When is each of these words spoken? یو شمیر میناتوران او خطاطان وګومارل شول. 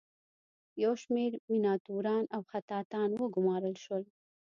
یو 0.83 0.93
شمیر 1.01 1.31
میناتوران 1.49 2.23
او 2.35 2.41
خطاطان 2.51 3.09
وګومارل 3.21 3.75
شول. 3.83 4.03